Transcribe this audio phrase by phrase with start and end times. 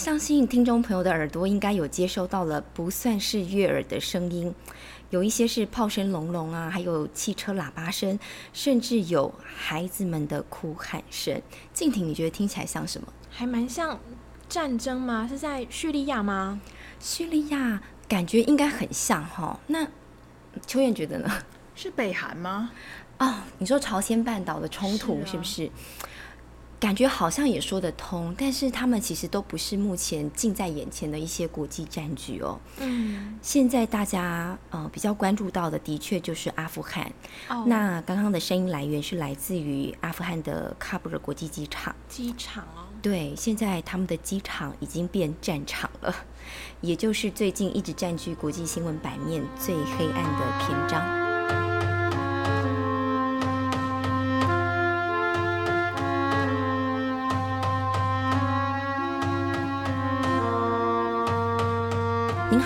[0.00, 4.54] 相信听众朋友的耳朵应该有接收到了不算是悦耳的声音，
[5.10, 8.18] 有一些是炮声隆隆啊，还有汽车喇叭声，
[8.54, 11.42] 甚至有孩子们的哭喊声。
[11.74, 13.08] 静婷，你觉得听起来像什么？
[13.28, 14.00] 还蛮像
[14.48, 15.28] 战争吗？
[15.28, 16.62] 是在叙利亚吗？
[16.98, 19.60] 叙利亚感觉应该很像哈。
[19.66, 19.86] 那
[20.66, 21.30] 秋燕觉得呢？
[21.74, 22.70] 是北韩吗？
[23.18, 25.70] 哦，你说朝鲜半岛的冲突是不是？
[26.80, 32.58] 感觉好像也说得通，但是他们其实都不是目前近在眼前的一些国际战局哦。
[32.78, 37.12] 嗯，现在大家呃比较关注到的，的确就是阿富汗。
[37.48, 41.94] 哦，那刚刚的声音来源是来自于阿富汗的喀布尔国际机场。
[42.08, 46.14] 机场哦，对，现在他们的机场已经变战场了，
[46.80, 51.29] 也就是最近一直占据国际新闻版面最黑暗的篇章。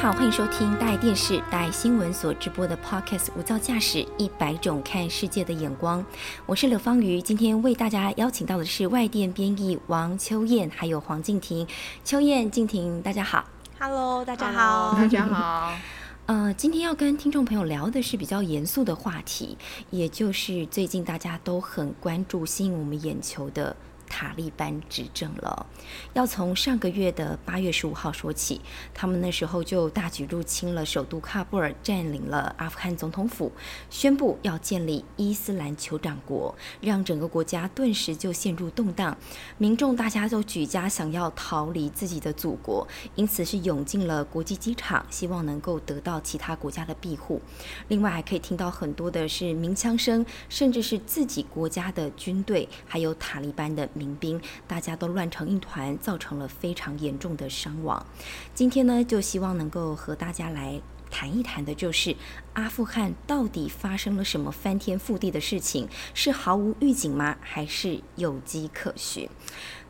[0.05, 6.03] 好，欢迎收听大爱电视、大爱新闻所直播的 Podcast《无噪驾驶一百种看世界的眼光》，
[6.45, 7.23] 我是柳芳瑜。
[7.23, 11.67] 今天为大家邀请到的是外电编译王秋燕，还有黄静婷。
[12.05, 13.47] 秋燕、静婷，大家好。
[13.79, 15.73] Hello，大家 Hello，好，大家好。
[16.29, 19.57] 呃，今天要跟听众朋友聊的是比较严肃的话题，
[19.89, 23.75] 也就是最近大家都很关注、吸引我们眼球的
[24.15, 25.67] 塔利班执政了。
[26.13, 28.61] 要从上个月的八月十五号说起，
[28.95, 33.51] 他们那时候就大举入侵了首都喀布尔，占领了阿富汗总统府，
[33.91, 39.17] 宣布要建立伊斯兰酋长国，让整个国家顿时就陷入动荡。
[39.59, 42.87] 民众大家都举家想要逃离自己的祖国，
[43.17, 47.43] 因此是涌进了国际机场，希望能够得到其他国家的庇护。
[47.89, 58.05] 另外还可以听到很多的是鸣枪声，甚至是自己国家的军队，还有塔利班的兵，大家都乱成一团，造成了非常严重的伤亡。
[58.55, 60.81] 今天呢，就希望能够和大家来。
[61.11, 62.17] 谈一谈的就是
[62.55, 65.87] 阿富汗到底发生了什么翻天覆地的事情？
[66.13, 67.37] 是毫无预警吗？
[67.41, 69.29] 还是有迹可循？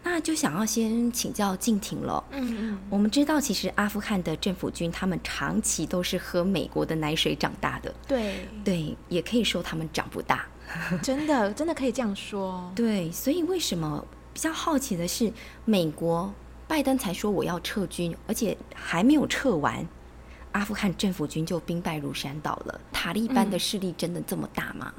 [0.03, 2.23] 那就想要先请教静婷了。
[2.31, 10.45] 嗯嗯，我们知道，其实阿富汗的政府军他们长期都是喝美国的奶水长大的，对，对，也可以说他们长不大。
[11.03, 12.73] 真的真的可以这样说。
[12.75, 15.33] 对，所以为什么比较好奇的是，
[15.65, 16.33] 美国
[16.67, 19.87] 拜登才说我要撤军，而且还没有撤完，
[20.53, 22.81] 阿富汗政府军就兵败如山倒了。
[22.93, 24.93] 塔利班的势力真的这么大吗？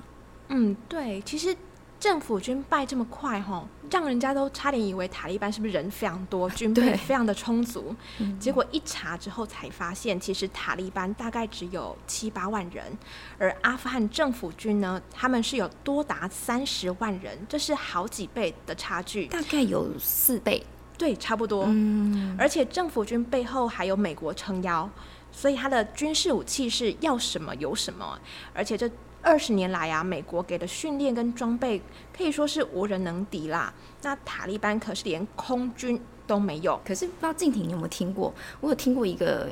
[0.49, 1.55] 嗯，对，其实
[2.05, 7.95] 政府军败这么快哈，让人家都差点以为塔利班是不是人非常多，军备非常的充足。
[8.19, 12.95] 嗯结果一查之后才发现，其实塔利班大概只有七八万人，
[13.39, 19.25] 而阿富汗政府军呢，他们是有多达三十万人，这是好几倍的差距。
[19.25, 20.63] 大概有四倍。
[20.99, 21.65] 对，差不多。
[21.67, 24.87] 嗯，而且政府军背后还有美国撑腰，
[25.31, 28.17] 所以他的军事武器是要什么有什么。
[28.53, 28.89] 而且这
[29.25, 31.81] 二十年来啊，美国给的训练跟装备
[32.15, 33.73] 可以说是无人能敌啦。
[34.03, 36.79] 那塔利班可是连空军都没有。
[36.85, 38.31] 可是不知道静婷你有没有听过？
[38.61, 39.49] 我有听过一个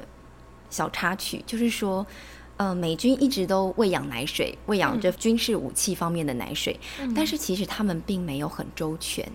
[0.70, 2.06] 小插曲，就是说，
[2.58, 6.80] 呃，美军一直都喂养奶水，喂养着军事武器方面的奶水，
[7.16, 9.28] 但是其实他们并没有很周全。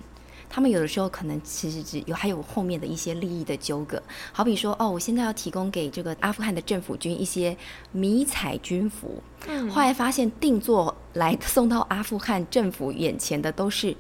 [0.50, 4.02] 他们有的时候可能其实只有还有后面的一些利益的纠葛，
[4.32, 7.56] 好比说，哦，我现在要提供给这个阿富汗的政府军一些
[7.92, 9.68] 迷彩军服，嗯。
[9.70, 13.94] 后来发现定做来送到阿富汗政府眼前的都是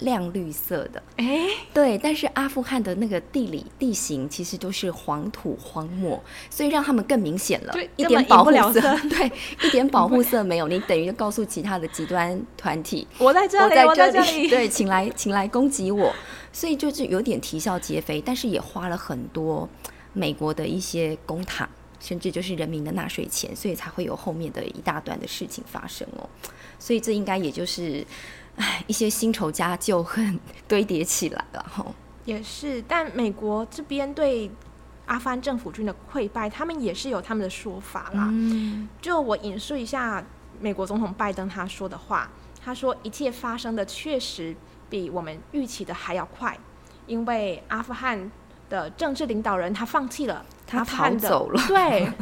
[0.00, 9.32] 亮绿色的，哎，对，但是阿富汗的那个地理地形其实都是黄土荒漠，所以让他们更明显了，一点保护色， 对，
[9.62, 14.48] 一点保护色没有， 你等于告诉其他的极端团体，我在这里，我在这里。
[14.50, 16.12] 对，请来请来攻击我，
[16.52, 19.68] 所以就是有点啼笑皆非，但是也花了很多
[20.12, 21.66] 美国的一些公帑，
[21.98, 26.28] 甚至就是人民的纳税钱，所以才会有后面的一大段的事情发生哦。
[26.78, 28.04] 所以这应该也就是，
[28.56, 31.84] 唉， 一些新仇加旧恨堆叠起来了哈。
[32.24, 34.50] 也是，但美国这边对
[35.06, 38.28] 阿富汗政府军的溃败，他们也是有他们的说法啦。
[38.30, 40.24] 嗯就我引述一下
[40.60, 42.28] 美国总统拜登他说的话，
[42.64, 44.56] 他说一切发生的确实
[44.90, 46.58] 比我们预期的还要快，
[47.06, 48.28] 因为阿富汗
[48.68, 52.12] 的政治领导人他放弃了，他逃走了对，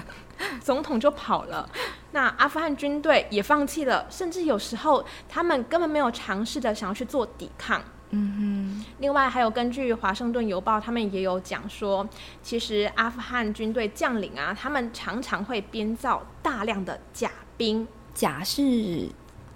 [0.61, 1.67] 总统就跑了。
[2.15, 7.83] 那阿富汗军队也放弃了，甚至有时候他们根本没有尝试的想要去做抵抗。
[8.11, 12.09] 嗯哼另外，还有根据《华盛顿邮报》，他们也有讲说，
[12.41, 17.85] 其实阿富汗军队将领啊，他们常常会编造大量的假兵，
[18.15, 19.09] 假是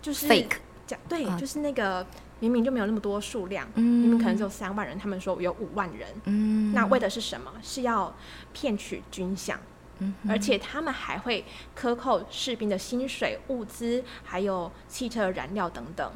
[0.02, 2.04] 就是 fake，假对，啊就是那个
[2.40, 7.52] 明明就没有那么多数量，嗯明明可能只有三万人，他们说有五万人，嗯那为的是什么？
[7.62, 8.12] 是要
[8.52, 9.54] 骗取军饷。
[10.28, 16.12] 而且他们还会克扣士兵的薪水、物资，还有汽车燃料等等。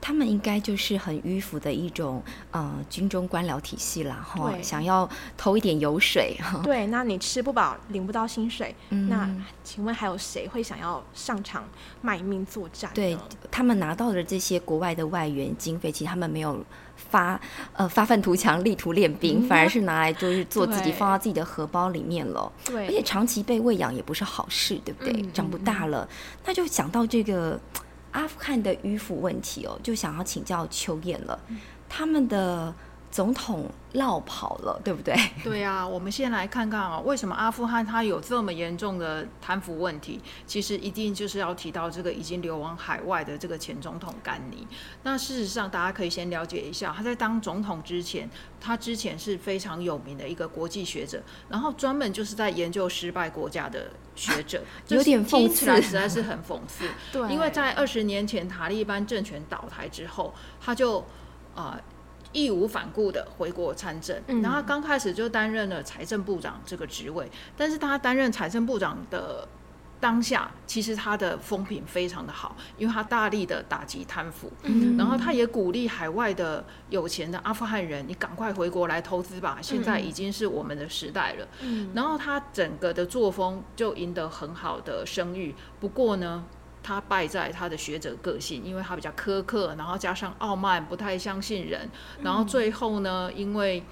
[0.00, 6.60] 他们应该就是很迂腐的一种呃军中官僚体系啦，哈，对想要偷一点油水哈。
[6.64, 9.28] 对，那你吃不饱，领不到薪水，嗯那
[9.62, 11.64] 请问还有谁会想要上场
[12.00, 12.90] 卖命作战？
[12.94, 13.16] 对
[13.50, 16.64] 他们拿到的这些国外的外援经费，其实他们没有
[16.96, 17.40] 发
[17.74, 22.50] 呃发愤图强、力图练兵，嗯反而是拿来就是做自己放到自己的荷包里面了。
[22.64, 25.12] 对，而且长期被喂养也不是好事，对不对？
[25.12, 26.08] 嗯长不大了，
[26.44, 27.60] 那就想到这个
[28.12, 31.38] 阿富汗的迂腐问题哦，就想要请教秋燕了。
[31.48, 31.58] 嗯
[31.92, 32.72] 他们的
[33.10, 35.14] 总统落跑了，对不对？
[35.42, 40.20] 对啊，我们先来看看啊、为什么阿富汗它有这么严重的贪腐问题？
[40.46, 44.64] 其实一定就是要提到这个已经流亡海外的这个前总统甘尼。
[45.02, 48.30] 那事实上，大家可以先了解一下，他在当总统之前，
[48.60, 56.84] 他之前是非常有名的一个国际学者，然后专门就是在研究失败国家的学者， 有点听讽刺实在是很讽刺。
[57.10, 61.04] 对，因为在二十年前塔利班政权倒台之后，他就
[61.56, 61.76] 呃
[62.32, 69.46] 义无反顾的回国参政，嗯然后他刚开始就担任了财政部长这个职位，但是他担任财政部长的。
[70.02, 81.46] 当下其实他的风评非常的好，因为他大力的打击贪腐，嗯然后他也鼓励海外的有钱的阿富汗人，你赶快回国来投资吧，现在已经是我们的时代了。
[81.60, 85.54] 嗯然后他整个的作风就赢得很好的声誉。
[85.78, 86.46] 不过呢，
[86.82, 91.88] 他败在他的学者个性，因为他比较苛刻，然后加上傲慢，不太相信人，
[92.22, 93.82] 然后最后呢，因为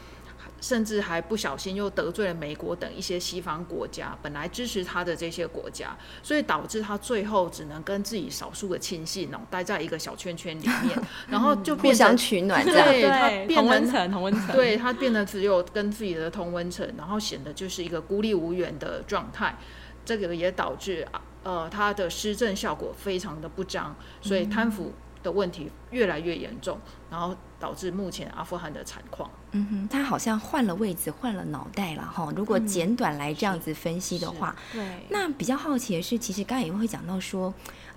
[0.60, 10.98] 甚至还不小心又得罪了美国等一些西方国家，本来支持他的这些国家，所以导致他最后只能跟自己少数的亲信哦待在一个小圈圈里面，
[11.28, 12.88] 然后就互变成相取暖这样。
[12.88, 19.56] 对他， 变温层，同温层，对他变得只有跟自己的同温层，然后显得就是一个孤立无援的状态。
[20.04, 24.92] 这个也导致啊呃他的施政效果非常的不彰，所以贪腐
[25.22, 26.78] 的问题越来越严重，
[27.10, 29.30] 然后导致目前阿富汗的惨况。
[29.52, 32.32] 嗯哼，他好像换了位置，换了脑袋了哈。
[32.36, 37.52] 如果嗯简短来这样子分析的是话，对，那比较好奇的是，其实刚才也会讲到说，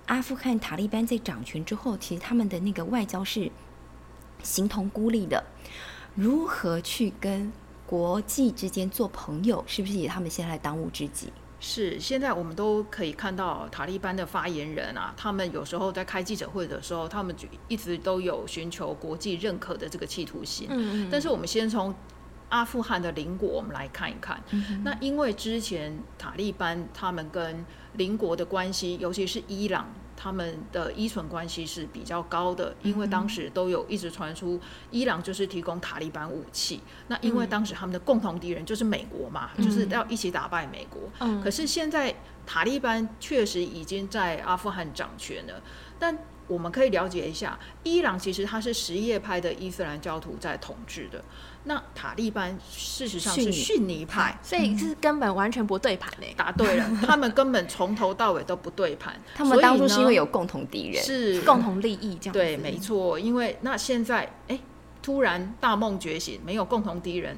[0.05, 3.51] 阿富汗塔利班在掌权之后，其实他们的那个外交是
[4.41, 5.43] 形同孤立的，
[6.15, 7.51] 如何去跟
[7.85, 11.31] 国际之间做朋友，是不是也他们现在的当务之急？
[11.63, 20.67] 是，现在我们都可以看到塔利班的发言人啊，他们有时候在开记者会的时候，他们就一直都有寻求国际认可的这个企图心。
[20.71, 21.93] 嗯嗯，但是我们先从
[22.49, 24.41] 阿富汗的邻国，我们来看一看。
[24.83, 29.87] 那因为之前塔利班他们跟邻国的关系，尤其是伊朗，
[30.21, 34.59] 他们的依存关系是比较高的，因为当时都有一直传出
[34.91, 36.79] 伊朗就是提供塔利班武器。
[37.07, 41.01] 那因为当时他们的共同敌人就是美国嘛，就是要一起打败美国。
[41.21, 42.13] 嗯可是现在
[42.45, 45.59] 塔利班确实已经在阿富汗掌权了，
[45.97, 46.15] 但
[46.47, 51.23] 我们可以了解一下，伊朗其实它是什叶派的伊斯兰教徒在统治的，
[51.63, 54.37] 那塔利班事实上是逊尼派。
[54.43, 56.33] 所以是根本完全不对盘嘞。
[56.35, 59.19] 答对了， 他们根本从头到尾都不对盘。
[59.33, 62.33] 他们当初是因为有有共同敌人，是共同利益这样。
[62.33, 63.19] 对，没错。
[63.19, 64.59] 因为那现在哎，
[65.01, 67.37] 突然大梦觉醒，没有共同敌人，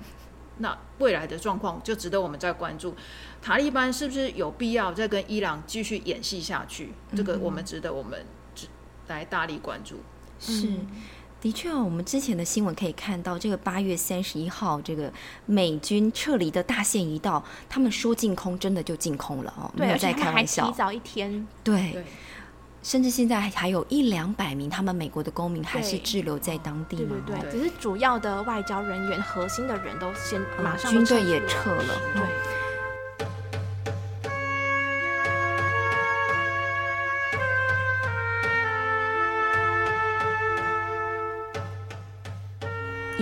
[0.57, 2.95] 那未来的状况就值得我们再关注。
[3.41, 6.93] 塔利班是不是有必要再跟伊朗继续演戏下去？
[7.15, 8.25] 这个我们值得我们只
[9.07, 9.97] 来大力关注。
[10.39, 10.69] 是。
[11.41, 15.11] 的确哦，我们之前的新闻可以看到，这个八月三十一号，这个
[15.45, 20.71] 美军撤离的大限一到，他们说净空，真的就净空了哦，没对，有在开玩笑。
[20.71, 22.05] 提早一天，对，对，
[22.81, 32.01] 甚至现在还有一两百名他们美国的公民还是滞留在当地对嘛对只是主要的外交人员、核心的人都先马上军队也撤了。
[32.13, 32.21] 对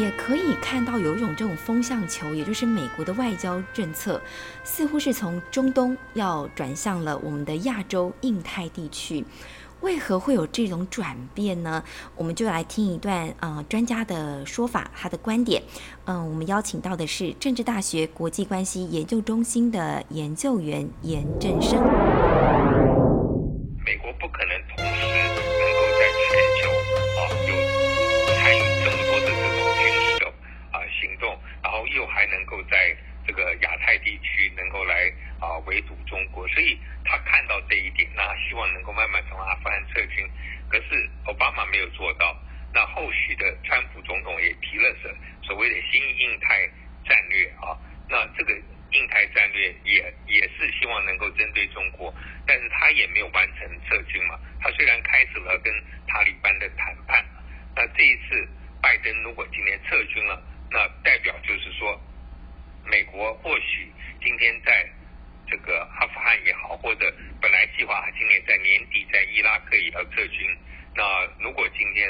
[0.02, 4.20] 也可以看到有一种这种风向球，也就是美国的外交政策，
[4.64, 9.24] 似乎是从中东要转向了我们的亚洲、印太地区。
[9.82, 11.84] 为何会有这种转变呢？
[12.16, 15.62] 我们就来听一段呃专家的说法，他的观点。
[16.06, 21.80] 嗯，我们邀请到的是政治大学国际关系研究中心的研究员严正生。
[23.86, 26.61] 美国不可能同时能够在全
[32.22, 36.78] 然后又还能够在这个亚太地区能够来啊围堵中国，所以。
[37.04, 40.24] 他看到这一点，那希望能够慢慢从阿富汗撤军，
[40.70, 42.38] 可是奥巴马没有做到。
[42.72, 46.70] 那后续的川普总统也提了是所谓的新印太
[47.04, 47.76] 战略啊，
[48.08, 48.54] 那这个
[48.92, 52.14] 印太战略也也是希望能够针对中国，
[52.46, 54.40] 但是他也没有完成撤军嘛。
[54.62, 55.74] 他虽然开始了跟
[56.08, 57.26] 塔利班的谈判，
[57.76, 58.48] 那这一次
[58.80, 62.00] 拜登如果今年撤军了，那代表就是说，
[62.86, 64.88] 美国或许今天在。
[65.50, 70.48] 这个阿富汗也好，或者本来计划今年在年底在伊拉克也要撤军，
[70.96, 71.04] 那
[71.44, 72.10] 如果今天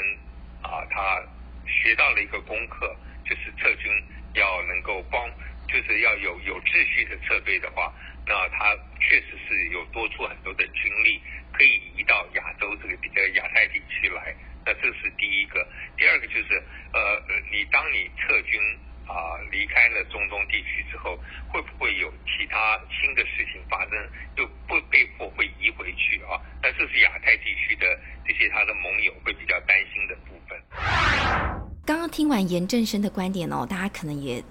[0.62, 1.20] 啊他
[1.66, 2.94] 学到了一个功课，
[3.32, 3.90] 就是撤军
[4.34, 5.26] 要能够帮，
[5.66, 7.90] 就是要有有秩序的撤退的话，
[8.26, 11.18] 那他确实是有多出很多的军力
[11.50, 14.34] 可以移到亚洲这个比较亚太地区来，
[14.66, 15.66] 那这是第一个。
[15.96, 16.62] 第二个就是
[16.92, 18.60] 呃，你当你撤军。
[19.04, 23.90] 啊，离开了中东地区之后，会不会有其他新的事情发生，
[24.36, 26.40] 就不被迫会移回去啊？
[26.62, 31.61] 那这是亚太地区的这些他的盟友会比较担心的部分。
[31.84, 34.42] 刚刚听完严正生的观点哦，大家可能也。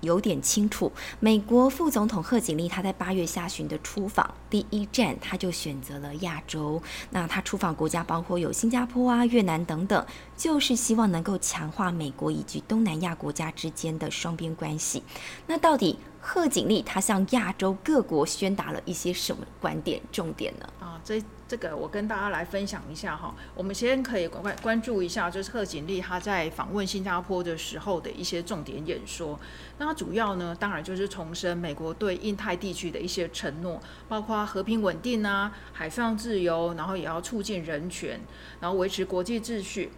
[0.00, 6.82] 有点清楚，美国副总统贺锦丽他在八月下旬的出访，第一站他就选择了亚洲。
[7.10, 10.04] 那他出访国家包括有新加坡啊、越南等等，
[10.36, 15.04] 就是希望能够强化美国以及东南亚国家之间的双边关系。
[15.46, 15.96] 那到底？
[16.24, 20.68] 贺锦丽他向亚洲各国宣达了一些什么观点重点呢？
[20.78, 23.34] 啊，这这个我跟大家来分享一下哈。
[23.56, 29.38] 我们先可以关关注一下，就是贺锦丽她在访问新加坡的时候的一些重点演说。
[29.78, 38.20] 那主要呢，当然就是重申美国对印太地区的一些承诺，包括和平稳定啊、海上自由，然后也要促进人权，
[38.60, 39.90] 然后维持国际秩序。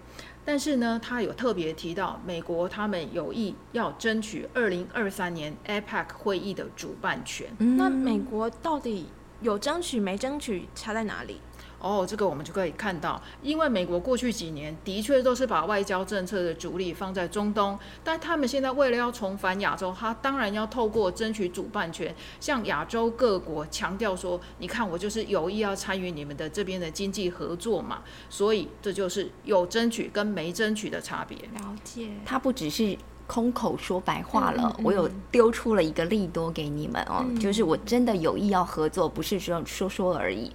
[0.44, 7.48] 但是呢，他有特别提到，美国他们有意要争取二零二三年 APEC 会议的主办权。
[7.58, 9.06] 那美国到底
[9.40, 11.40] 有争取没争取，差在哪里？
[11.85, 31.37] 哦，这个我们就可以看到，因为美国过去几年的确都是把外交政策的主力放在中东，但他们现在为了要重返亚洲，他当然要透过争取主办权，向亚洲各国强调说：“你看，我就是有意要参与你们的这边的经济合作嘛。”所以这就是有争取跟没争取的差别。
[31.37, 40.50] 了解，他不只是空口说白话了，我有丢出了一个利多给你们哦，就是我真的有意要合作，不是说说说而已。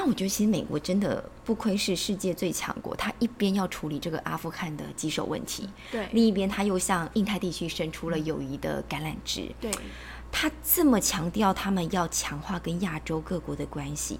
[0.00, 9.70] 那我觉得，其实美国真的不愧是世界最强国，他一边要处理这个阿富汗的棘手问题，对，另一边他又向印太地区伸出了友谊的橄榄枝，对，
[10.32, 14.18] 他这么强调他们要强化跟亚洲各国的关系，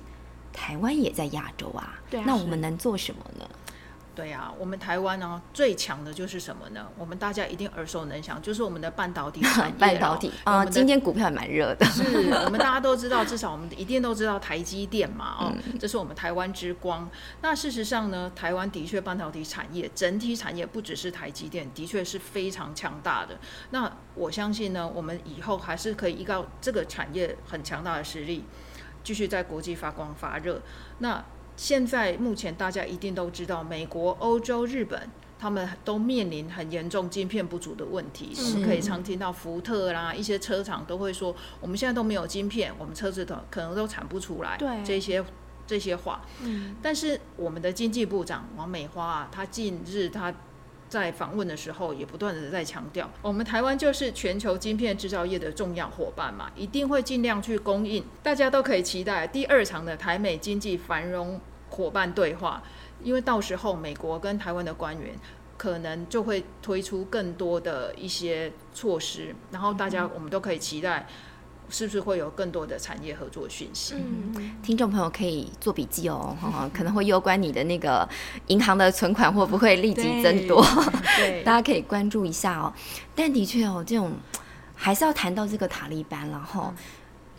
[0.53, 3.49] 台湾也在亚洲啊，对，那我们能做什么呢？
[4.21, 6.87] 对啊，我们台湾呢最强的就是什么呢？
[6.99, 9.75] 我们大家一定耳熟能详，就是我们的半导体产业。
[9.81, 11.87] 半导体啊，今天股票也蛮热的。
[11.87, 12.03] 是
[12.45, 17.09] 我们大家都知道，至少我们一定都知道台积电嘛，哦，这是我们台湾之光。
[17.41, 23.39] 那事实上呢，台湾的确半导体产业整体产业不只是台积电，的确是非常强大的。
[23.71, 28.45] 那我相信呢，我们以后还是可以依靠这个产业很强大的实力，
[29.03, 30.61] 继续在国际发光发热。
[30.99, 31.25] 那
[31.61, 34.99] 现在目前大家一定都知道，美国、欧洲、日本，
[35.39, 38.33] 他们都面临很严重晶片不足的问题。
[38.35, 44.57] 我们可以常听到福特啦，一些车厂都会说，我们现在都没有晶片，我们车子都可能都产不出来。
[44.57, 45.23] 对这些
[45.67, 50.33] 这些话，嗯，但是我们的经济部长王美花啊，他近日他。
[50.89, 58.05] 在访问的时候，也不断的在强调，我们台湾就是全球晶片制造业的重要伙伴嘛，一定会尽量去供应。
[58.25, 61.41] 大家都可以期待第二场的台美经济繁荣
[61.71, 62.63] 伙伴对话，
[63.03, 65.15] 因为到时候美国跟台湾的官员
[65.57, 71.07] 可能就会推出更多的一些措施，然后大家我们都可以期待。
[71.73, 73.95] 是不是会有更多的产业合作讯息？
[73.95, 78.09] 嗯，听众朋友可以做笔记哦，哈，可能会攸关你的那个
[78.49, 80.61] 银行的存款会不会立即增多？
[81.17, 82.75] 对， 大家可以关注一下哦。
[83.15, 84.11] 但的确哦，这种
[84.75, 86.75] 还是要谈到这个塔利班，然后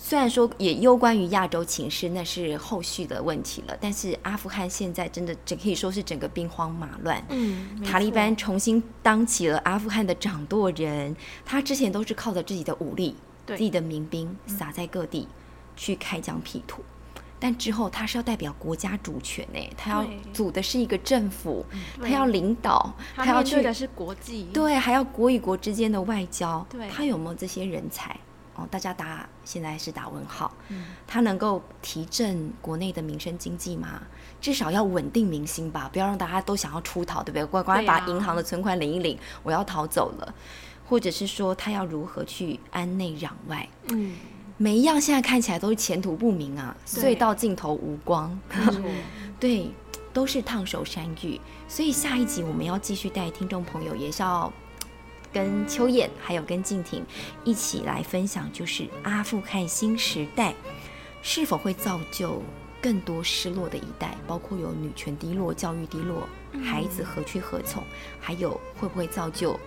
[0.04, 3.78] 虽然说也攸关于亚洲情势，那是后续的问题了。
[3.80, 7.24] 但是阿富汗现在真的整可以说是整个兵荒马乱。
[7.30, 11.16] 嗯，塔利班重新当起了阿富汗的掌舵人，
[11.46, 13.16] 他之前都是靠着自己的武力、
[13.46, 15.28] 自己的民兵撒在各地
[15.78, 16.82] 去开疆辟土，
[17.40, 21.64] 但之后他是要代表国家主权呢，他要对组的是一个政府，
[22.02, 28.20] 他要领导，他要去的是国际，对，还要国与国之间的外交，对他有没有这些人才？
[28.62, 30.52] 哦，大家打现在是打问号。
[30.70, 34.02] 嗯他能够提振国内的民生经济吗？
[34.40, 37.46] 至少要稳定民心吧，不要让大家都想要出逃，对不对？
[37.46, 40.34] 乖乖把银行的存款领一领，我要逃走了。
[40.88, 43.68] 或者是说他要如何去安内攘外？
[43.90, 44.16] 嗯，
[44.58, 48.38] 每一样现在看起来都是前途不明啊，对隧道尽头无光。
[49.40, 49.72] 对，
[50.12, 51.40] 都是烫手山芋。
[51.68, 54.52] 所以下一集我们要继续带听众朋友，也是要
[55.34, 57.06] 跟秋燕还有跟静婷
[57.44, 60.54] 一起来分享，就是阿富汗新时代
[61.22, 62.42] 是否会造就
[62.82, 66.28] 更多失落的一代，包括有女权低落、教育低落、
[66.64, 67.84] 孩子何去何从，
[68.20, 69.60] 还有会不会造就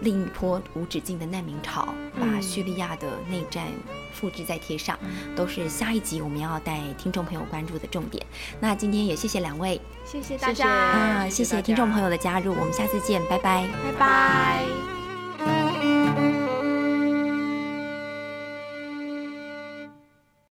[0.00, 3.68] 另一波无止境的难民潮，把嗯叙利亚的内战
[4.16, 4.98] 复制再贴上，
[5.36, 8.24] 都是下一集我们要带听众朋友关注的重点。
[8.58, 13.68] 那今天也谢谢两位谢谢大家，啊，谢谢听众朋友的加入，我们下次见，拜拜。
[13.84, 14.95] 拜拜。